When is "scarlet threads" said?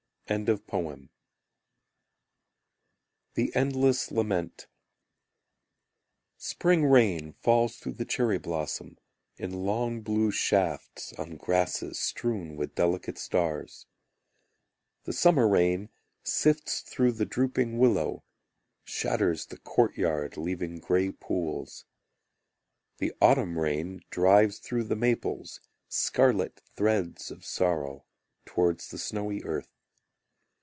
25.89-27.31